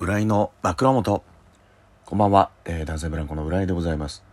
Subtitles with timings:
[0.00, 1.22] 浦井の枕元。
[2.06, 4.24] こんばんは、えー、男性ブランコの浦井でございます。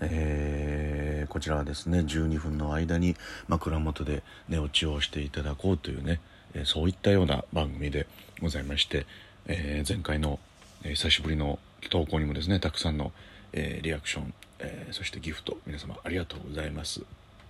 [0.00, 3.16] えー、こちらはですね12分の間に
[3.48, 6.20] 枕元で寝落ちをしていただこうというね、
[6.54, 8.06] えー、そういったような番組で
[8.40, 9.06] ございまして、
[9.48, 10.38] え、前回の、
[10.84, 11.58] え久しぶりの
[11.90, 13.10] 投稿にもですねたくさんの、
[13.52, 17.02] えリアクション、えそしてギフト皆様ありがとうございます。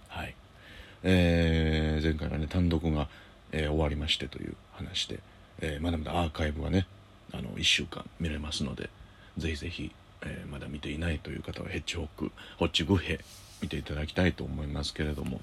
[0.08, 0.34] はい。
[1.02, 3.08] え前回はね単独が、
[3.52, 5.20] え終わりましてという話で、
[5.60, 6.86] えまだまだアーカイブがね
[7.32, 8.90] あの1週間見れますので
[9.36, 9.92] ぜひぜひ、
[10.22, 13.20] えー、まだ見ていないという方はヘッジホックホッチグヘ
[13.60, 15.40] 見ていただきたいと思いますけれども、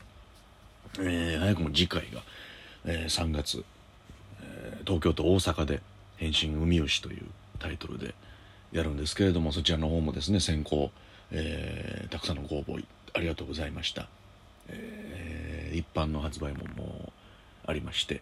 [0.99, 2.21] えー、早くも次回が、
[2.85, 3.63] えー、3月、
[4.41, 5.81] え東京と大阪で
[6.17, 7.23] 「変身海牛」という
[7.59, 8.13] タイトルで
[8.71, 10.91] やるんですけれどもそちらの方もですね先行、
[11.31, 12.83] えたくさんのご応募
[13.13, 14.07] ありがとうございました、
[14.69, 17.13] え一般の発売もも
[17.65, 18.21] うありまして、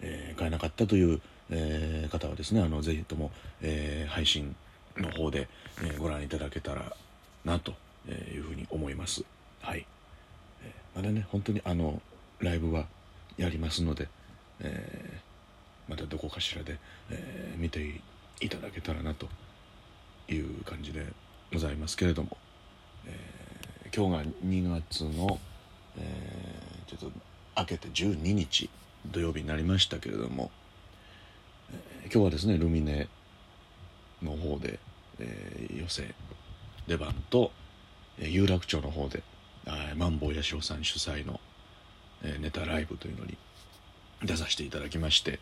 [0.00, 1.20] え買えなかったという
[1.50, 3.30] えー、方はですねあのぜひとも、
[3.62, 4.54] えー、配信
[4.96, 5.48] の方で、
[5.82, 6.92] えー、ご覧いただけたら
[7.44, 7.72] なと
[8.08, 9.24] いうふうに思います。
[9.60, 9.86] はい、
[10.62, 12.00] えまだね本当にあの
[12.40, 12.86] ライブは
[13.36, 14.08] やりますので、
[14.60, 15.20] え
[15.88, 16.78] またどこかしらで、
[17.10, 18.00] え見て
[18.40, 19.28] いただけたらなと
[20.28, 21.06] いう感じで
[21.52, 22.36] ございますけれども、
[23.06, 25.38] え今日が2月の、
[25.98, 27.12] えちょっと
[27.56, 28.70] 明けて12日
[29.10, 30.50] 土曜日になりましたけれども
[32.10, 33.06] 今日はですねルミネ
[34.22, 34.78] の方で、
[35.20, 36.14] えー、寄せ
[36.86, 37.52] 出番と、
[38.18, 39.22] えー、有楽町の方で
[39.96, 41.38] マンボウ八代さん主催の、
[42.22, 43.36] えー、ネタライブというのに
[44.22, 45.38] 出させていただきまして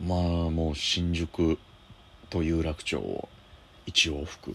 [0.00, 1.58] まあもう新宿
[2.30, 3.28] と有楽町を
[3.86, 4.54] 一往復、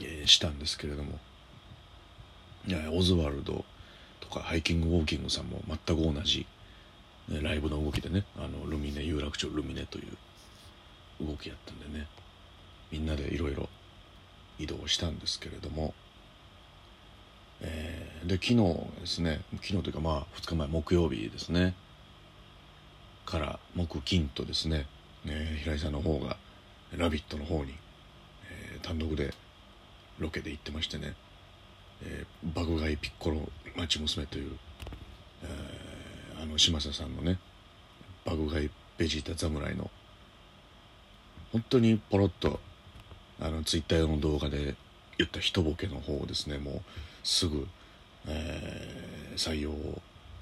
[0.00, 1.18] えー、したんですけれども
[2.92, 3.66] オズワルド
[4.20, 6.46] とかハイキングウォーキングさんも全く同じ
[7.28, 12.06] ライブの動きでねあのルミネ有楽町ルミネという動きやったんでね
[12.92, 13.68] みんなでいろいろ
[14.58, 15.92] 移動したんですけれども、
[17.60, 18.54] えー、で昨日
[19.00, 21.74] ですね昨日というかまあ2日前木曜日ですね
[23.24, 24.86] から木金とですね、
[25.26, 26.36] えー、平井さんの方が
[26.96, 27.74] 「ラビット!」の方に、
[28.48, 29.34] えー、単独で
[30.20, 31.16] ロケで行ってましてね
[32.02, 34.56] 「えー、爆買いピッコロ町娘」という、
[35.42, 35.75] えー
[36.40, 37.38] あの嶋佐さんのね
[38.24, 39.90] 爆買いベジータ侍の。
[41.52, 42.60] 本当にポロッと
[43.40, 44.74] あのツイッターの動画で
[45.16, 46.80] 言った一ボケの方をですねもう
[47.22, 47.66] すぐ、
[48.26, 49.72] えー、採用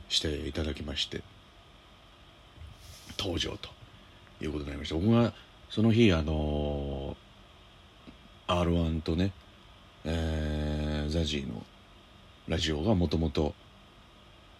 [0.08, 1.22] していただきまして
[3.18, 3.68] 登場と
[4.40, 4.94] いうことになりました。
[4.94, 5.32] 僕が
[5.70, 9.32] その日あのー、r 1とね、
[10.04, 11.62] えー、ザジーの
[12.48, 13.54] ラジオがもともと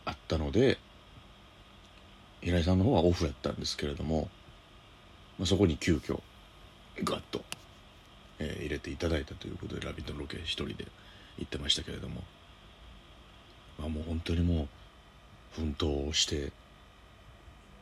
[0.05, 0.78] あったので
[2.44, 4.28] 平井さんの方はオフやったんですけれども、
[5.38, 6.21] まあ、そこに急遽
[7.03, 7.43] ガッと、
[8.38, 10.87] えー、入れていただいたということで「ラビット!」のロケ一人で
[11.38, 12.22] 行ってましたけれども、
[13.78, 14.69] まあ、もう本当にもう
[15.56, 16.53] 奮闘して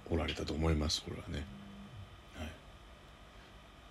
[0.08, 1.44] おられたと思いますこれはね。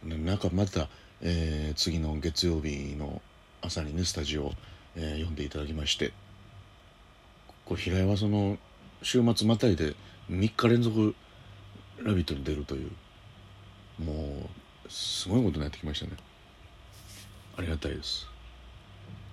[0.02, 0.88] はい、なんかまた、
[1.22, 3.22] えー、次の月曜日の
[3.62, 4.54] 朝にねスタジオ、
[4.96, 6.14] えー、読んでいただきまして
[7.66, 8.58] これ平井はその
[9.03, 9.95] 週末またいで
[10.29, 11.16] 3日連続
[12.03, 12.91] 「ラビット!」に出るという
[14.03, 14.50] も
[14.85, 16.13] うすごいことになってきましたね
[17.57, 18.28] ありがたいです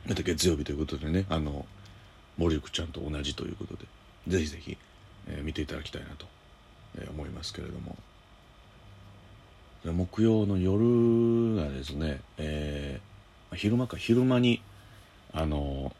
[0.06, 1.66] また月曜日ということでねあの
[2.36, 3.84] 森福ちゃんと同じということで
[4.28, 4.76] ぜひぜひ、
[5.26, 6.26] えー、見ていただきたいなと、
[6.96, 7.96] えー、思いますけれども
[9.84, 14.60] 木曜の夜がですね、えー、昼間か昼間に
[15.32, 15.94] あの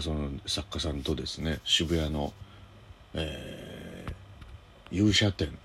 [0.00, 2.32] その作家さんとですね渋谷の
[3.14, 5.56] えー、勇者展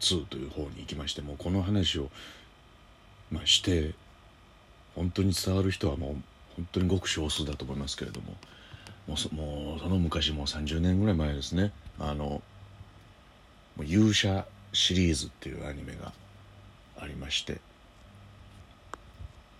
[0.00, 2.10] 2という方に行きましてもうこの話を、
[3.30, 3.94] まあ、して
[4.94, 6.14] 本当に伝わる人はもう
[6.56, 8.34] 本当にごく少数だと思いますけれども
[9.06, 12.42] もうそもうその昔もう30年ぐらい前ですねあの
[13.80, 16.12] 勇者シリーズっていうアニメが
[17.00, 17.60] ありまして、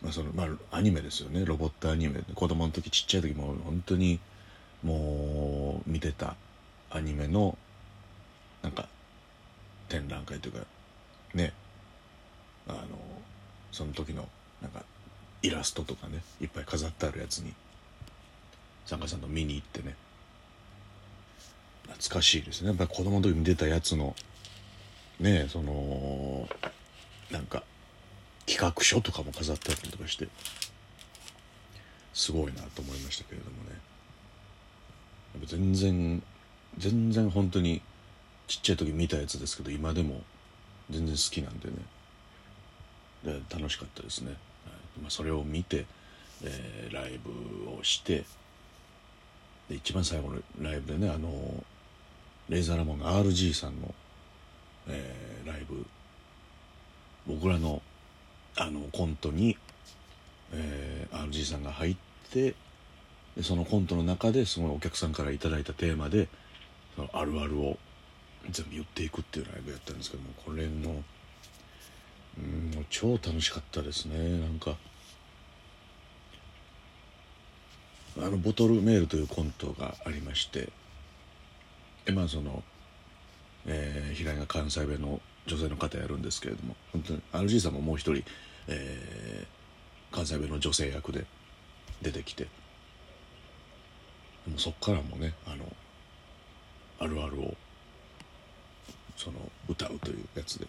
[0.05, 1.45] まあそのまあ、アニメですよね。
[1.47, 2.21] ロボットアニメ。
[2.35, 4.21] 子供の時ちっちゃい時も本当に
[4.83, 6.37] もう見てた
[6.91, 7.57] アニメの
[8.63, 8.87] なんか
[9.89, 10.59] 展覧会というか
[11.33, 11.55] ね。
[12.69, 12.81] あの
[13.73, 14.29] その時の
[14.61, 14.83] なんか
[15.43, 16.23] イラストとかね。
[16.41, 17.55] いっぱい飾ってあるやつに
[18.85, 19.97] 参加さんと見に行ってね。
[21.89, 22.69] 懐かしいですね。
[22.69, 24.15] やっぱ子供の時に出たやつの
[25.19, 26.47] ねその
[27.31, 27.63] なんか
[28.47, 30.29] 企画書とかも飾ってあったりとかして
[32.13, 33.81] すごいなと思いましたけれどもね。
[35.47, 36.23] 全然
[36.79, 37.83] 全然本当に
[38.47, 40.23] ちっちゃい時見たやつですけど今でも
[40.91, 41.75] 全然好きなんでね。
[43.25, 45.01] で楽しかったですね、はい。
[45.01, 45.87] まあ、それを見て、
[46.43, 47.31] えーライブ
[47.71, 48.25] をして
[49.69, 51.31] で一番最後のライブでねあの
[52.49, 53.95] レイザーラモンの RG さんの、
[54.89, 55.85] えーライブ
[57.27, 57.81] 僕らの
[58.57, 59.57] あのコントに、
[60.53, 61.97] えー RG さんが入っ
[62.33, 62.55] て
[63.37, 66.29] でそのコントの中ですごいお客さんからいいたテーマで
[66.97, 67.79] そのあるあるを
[68.51, 71.03] 全部言っていくっていうライブやったんですけどもこれの
[72.39, 74.39] うん超楽しかったですね。
[74.41, 74.77] なんか
[78.17, 80.69] あのボトルメールというコントがありまして
[82.05, 82.63] でまあその、
[83.67, 88.25] えー、平井が関西弁の女性の方やるんですけれども本当に RG さんももう一人、
[88.69, 91.27] えー、関西弁の女性役で
[92.03, 92.45] 出てきて
[94.47, 95.65] もうそっからもねあの
[97.01, 97.55] あるあるを
[99.17, 99.39] その
[99.69, 100.67] 歌うというやつで。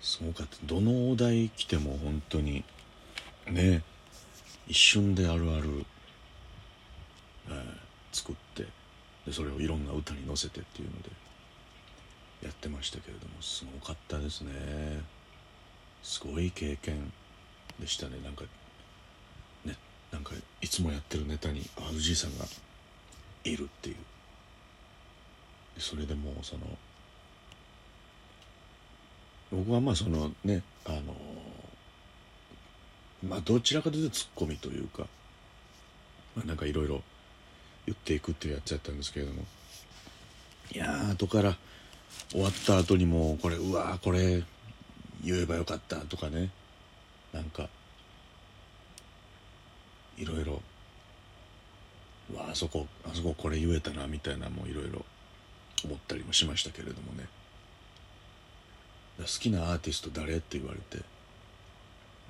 [0.00, 0.56] すごかった。
[0.64, 2.64] どのお題来ても本当に
[3.48, 3.82] ね
[4.66, 5.84] 一瞬であるある、
[7.48, 7.82] えー
[8.12, 8.66] 作って
[9.26, 11.21] でそれをいろんな歌に乗せてっていうので。
[12.42, 14.52] やってましたけれどもすごかったですね。
[16.02, 17.12] すごい経験
[17.78, 18.18] でしたね。
[18.22, 18.44] なんか
[19.64, 19.76] ね
[20.10, 22.44] なんかいつもやってるネタに RG さんが
[23.44, 23.96] いるっていう。
[25.78, 26.62] それでもうその
[29.50, 31.14] 僕はまあそのねあの
[33.26, 35.06] まあどちらかというとツッコミというか、
[36.34, 37.02] まあ、なんかいろいろ
[37.86, 39.42] 言っていくっていうやつやったんですけれども
[40.72, 41.56] いやー後から
[42.30, 44.42] 終わった後にもうこれうわーこれ
[45.24, 46.50] 言えばよかったとかね。
[47.32, 47.68] なんか
[50.18, 50.60] いろいろ
[52.34, 55.04] わあそこあそここれ言えたなみたいなもいろいろ
[55.84, 57.26] 思ったりもしましたけれどもね。
[59.18, 61.04] 好きなアーティスト誰って言われてで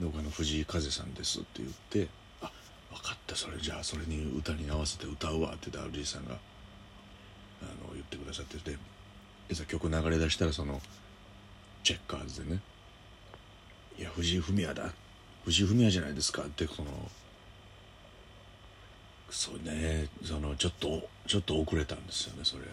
[0.00, 2.08] 僕の藤井風さんですって言って
[2.40, 2.50] あ
[2.90, 8.76] 分かったそれじゃあそれに歌に合わせて歌うわって言って RG さんがあの言ってくださってて
[9.52, 10.80] いざ曲流れ出したらその
[11.84, 12.60] チェッカーズでね
[13.98, 14.92] 「いや藤井フミヤだ。
[15.44, 17.10] 藤井フミヤじゃないですか」ってその
[19.30, 22.64] そうねそのちょっとちょっと遅れたんですよねそれ。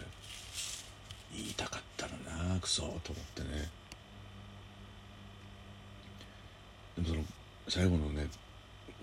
[1.36, 2.18] 言いたかったの
[2.54, 3.70] なクソと思ってね。
[6.96, 7.24] でもその
[7.68, 8.28] 最後のね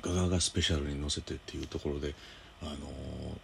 [0.02, 2.14] ガガガスペシャルに乗せてっていうところで
[2.62, 3.38] あの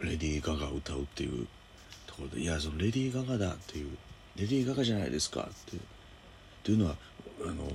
[0.00, 1.46] レディー・ガガ歌うっていう
[2.14, 3.96] ところで「いやそのレディー・ガガだ」っていう
[4.36, 5.76] 「レディー・ガガじゃないですか」って。
[5.76, 5.80] っ
[6.64, 6.96] ていうのは
[7.42, 7.70] あの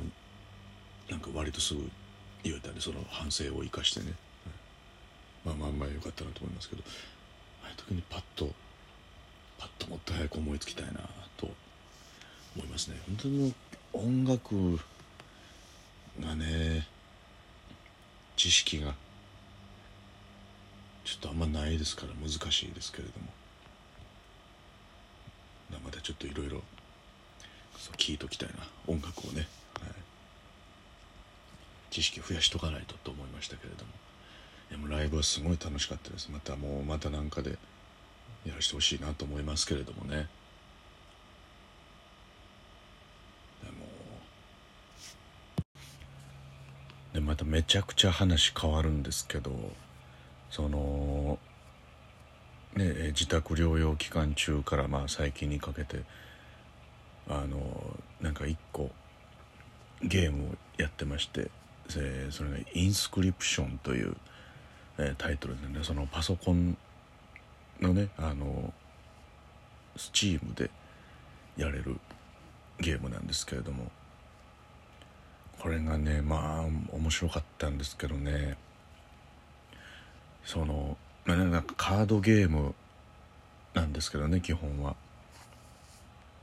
[1.10, 1.88] なんか割とすぐ
[2.42, 4.14] 言えたんでその反省を生かしてね、
[5.46, 6.84] まあまあまあよかったなと思いますけど。
[7.62, 8.52] ああいう時にパッと
[9.60, 11.08] パッともっと早く思いつきたいな
[11.38, 11.52] と
[12.56, 13.00] 思いますね。
[13.06, 13.54] 本当に
[13.94, 14.80] 音楽
[16.20, 16.88] がね
[18.36, 18.96] 知識が
[21.04, 23.39] ちょっとあんまないですから難しいですけれども。
[26.10, 26.64] ちょっといろいろ
[27.98, 28.56] 聞いときたいな。
[28.88, 29.48] 音楽をね、
[29.80, 29.92] はい、
[31.92, 33.92] 知識増やしとかないとと思いましたけれども。
[34.72, 36.32] でもライブはすごい楽しかったです。
[36.32, 37.60] またもうまたなんかで
[38.44, 40.28] やらせてほしいなと思いますけれどもね。
[43.64, 43.86] でも
[47.14, 49.52] でまためちゃくちゃ話変わるんですけど
[50.50, 51.38] その
[52.80, 56.04] ね自宅療養期間中からまあ最近にかけて
[57.28, 57.60] あの
[58.22, 58.90] なんか一個
[60.02, 61.52] ゲームをやってまして
[61.90, 62.00] そ
[62.44, 64.16] れが「インスクリプション」という、
[65.00, 66.78] えタイトルでねそのパソコン
[67.82, 68.74] のねあの
[69.98, 70.70] スチームで
[71.58, 72.00] やれる
[72.80, 73.92] ゲームなんですけれども
[75.60, 78.56] これがねまあ面白かったんですけどね
[80.46, 80.98] その
[81.30, 82.74] まあなんかカードゲーム
[83.76, 84.96] なんですけどね基本は。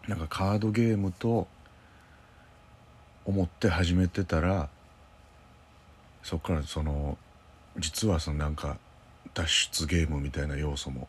[0.07, 1.49] なんかカードゲームと
[3.25, 4.69] 思って始めてたら
[6.23, 7.19] そこからその
[7.77, 8.77] 実はそのなんか
[9.35, 11.09] 脱出ゲームみたいな要素も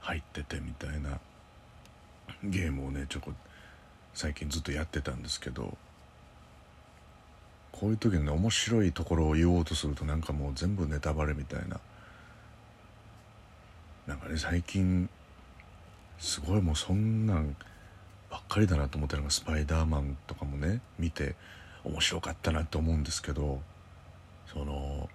[0.00, 1.20] 入っててみたいな
[2.42, 3.32] ゲームをねちょこ
[4.14, 5.76] 最近ずっとやってたんですけど
[7.70, 11.78] こういう時にね面白いところを言おうとするとなんかもう全部ネタバレみたいな
[14.08, 15.08] なんかね最近
[16.18, 17.54] すごいもうそんなん
[18.30, 21.36] ばっかりだなと思ったのが「スパイダーマン」とかもね見て
[21.84, 23.60] 面白かったなって思うんですけど
[24.46, 25.10] その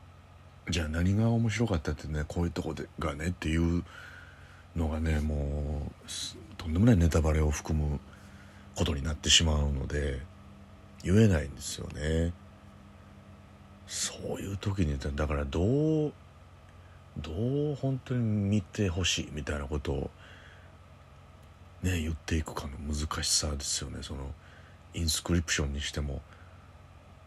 [0.70, 3.84] じゃあ何が面白かったってねこういうとこでがねっていう
[4.76, 6.12] のがねもう
[6.58, 8.00] とんでもないネタバレを含む
[8.76, 10.22] ことになってしまうので
[11.04, 12.32] 言えないんですよね。
[13.88, 16.14] そういう時にだからどう
[17.18, 17.32] ど
[17.74, 20.10] う本当に見てほしいみたいなことを
[21.82, 24.00] ね言っていくかの難しさですよね。
[24.02, 24.32] その
[24.94, 26.22] インスクリプションにしても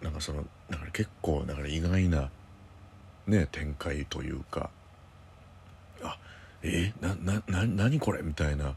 [0.03, 2.31] なんかそのだから結構だから意外な
[3.27, 4.71] ね展開というか
[6.03, 6.19] あ
[6.63, 8.23] えー、ななな何これ？
[8.23, 8.75] みたいな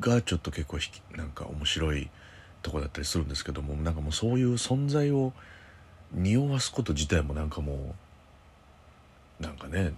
[0.00, 0.78] がちょっと結構
[1.16, 2.10] なんか面白い
[2.62, 5.32] とこだったりするんですけどもなんかもうそういう存在を
[6.12, 7.94] 匂わすこと自体もなんかも
[9.40, 9.94] うなんかね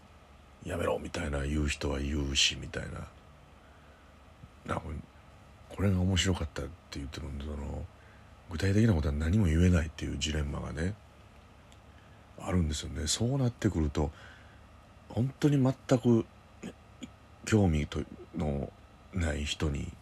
[0.64, 2.84] やめろみたいな言う人は言うしみたい
[4.66, 4.74] な。
[4.74, 4.80] な
[5.68, 7.84] これが面白かったって言ってるんでその
[8.50, 10.94] 具体的なことは何も言えないっていうジレンマがね
[12.40, 13.06] あるんですよね。
[13.06, 14.10] そうなってくると
[15.08, 16.24] 本当に全く
[17.44, 18.00] 興味と
[18.36, 18.72] の
[19.12, 19.92] ない人に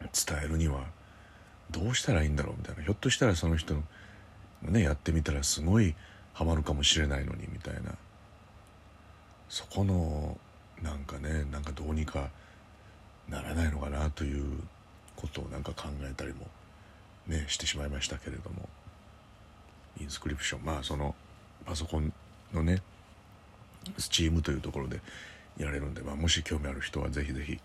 [0.00, 0.84] 伝えるには
[1.70, 2.82] どうしたらいいんだろうみたいな。
[2.82, 3.82] ひょっとしたらその人の
[4.62, 5.94] ねやってみたらすごい
[6.32, 7.94] ハマるかもしれないのにみたいな。
[9.52, 10.38] そこの
[10.82, 12.30] なんかねなんかどうにか
[13.28, 14.44] ならないのかなという
[15.14, 16.46] ことをなんか考えたりも
[17.26, 18.66] ねしてしまいましたけれども。
[20.00, 20.64] インスクリプション。
[20.64, 21.14] まあその
[21.66, 22.12] パソコン
[22.54, 22.82] のね
[23.98, 25.00] スチームというところで
[25.58, 27.60] やれるんで、まあ、もし興味ある人はぜひぜひ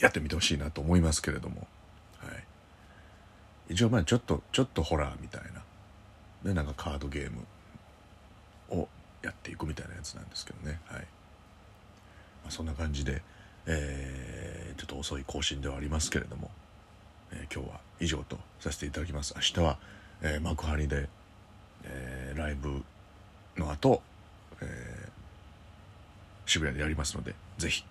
[0.00, 1.66] やってみてほしいなと思いますけれども、
[2.18, 2.28] は
[3.68, 5.62] い、一応まあちょっとちょっとホラーみたいな。
[6.42, 7.46] でなんかカードゲーム。
[9.22, 11.00] やっていくみたいなやつなんですけどね、はい。
[11.00, 11.06] ま
[12.48, 13.22] あ、そんな感じで、
[13.66, 16.50] えー、ちょっと遅い更新ではありますけれども、
[17.32, 19.34] えー、今日は以上とさせていただきます。
[19.36, 19.78] 明日は、
[20.22, 21.08] えー、幕張で、
[21.84, 22.82] えー、ライブ
[23.56, 24.02] の後、
[24.60, 25.10] えー、
[26.46, 27.84] 渋谷でやりますのでぜひ